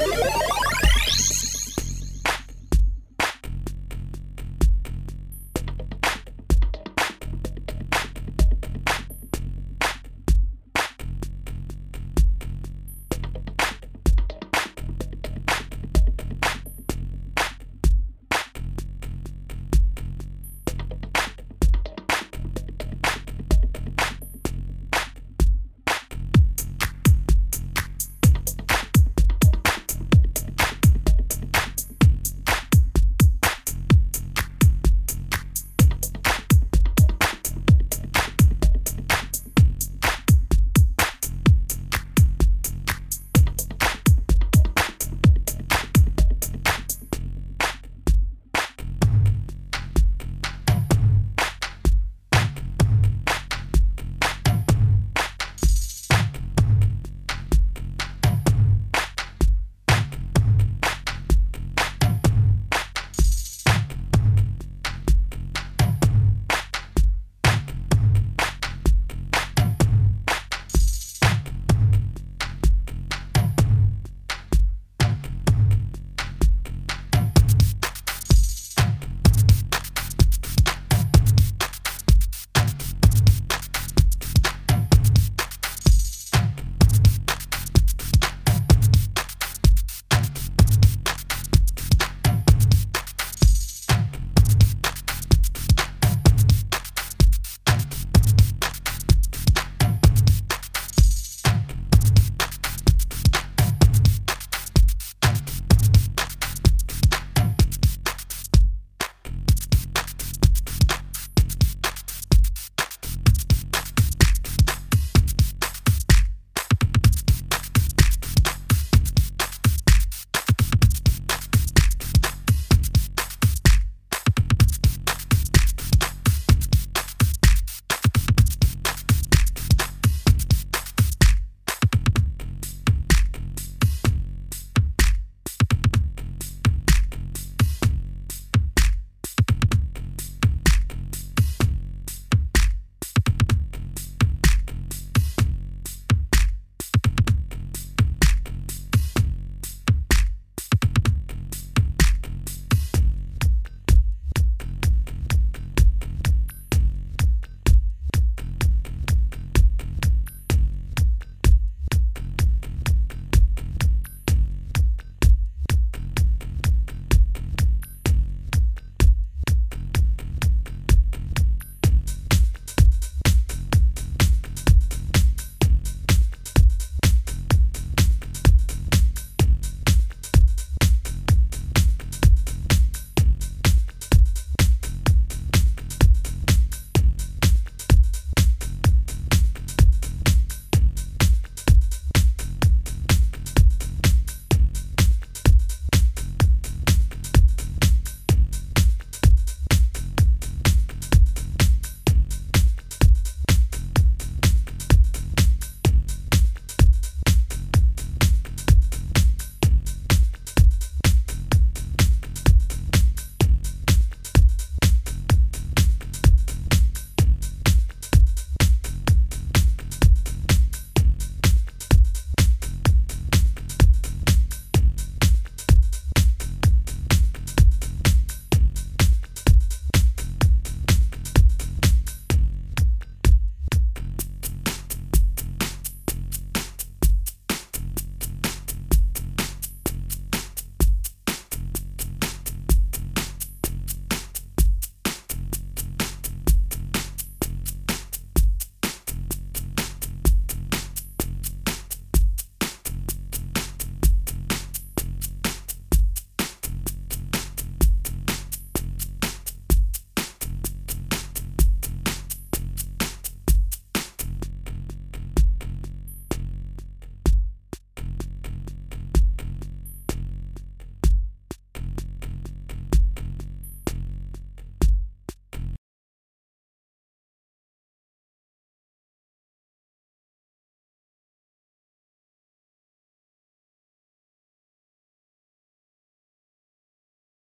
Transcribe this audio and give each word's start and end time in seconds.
you 0.00 0.27